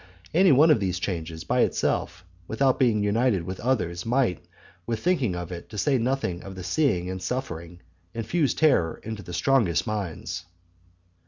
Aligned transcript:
Any 0.33 0.51
one 0.51 0.71
of 0.71 0.81
such 0.83 0.99
changes, 0.99 1.43
by 1.43 1.59
itself, 1.61 2.25
without 2.47 2.79
being 2.79 3.03
united 3.03 3.43
with 3.43 3.59
others, 3.59 4.03
might, 4.03 4.43
with 4.87 4.99
thinking 4.99 5.35
of 5.35 5.51
it, 5.51 5.69
to 5.69 5.77
say 5.77 5.99
nothing 5.99 6.41
of 6.41 6.55
the 6.55 6.63
seeing 6.63 7.07
and 7.07 7.21
suffering, 7.21 7.81
infuse 8.11 8.55
terror 8.55 8.99
into 9.03 9.21
the 9.21 9.31
strongest 9.31 9.85
minds. 9.85 10.45